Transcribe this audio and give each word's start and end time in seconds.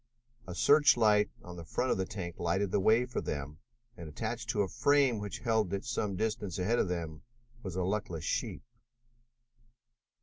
A 0.47 0.55
search 0.55 0.97
light 0.97 1.29
on 1.43 1.57
the 1.57 1.63
front 1.63 1.91
of 1.91 1.97
the 1.99 2.07
tank 2.07 2.39
lighted 2.39 2.71
the 2.71 2.79
way 2.79 3.05
for 3.05 3.21
them 3.21 3.59
and, 3.95 4.09
attached 4.09 4.49
to 4.49 4.63
a 4.63 4.67
frame 4.67 5.19
which 5.19 5.37
held 5.37 5.71
it 5.73 5.85
some 5.85 6.15
distance 6.15 6.57
ahead 6.57 6.79
of 6.79 6.87
them, 6.87 7.21
was 7.61 7.75
a 7.75 7.83
luckless 7.83 8.23
sheep. 8.23 8.63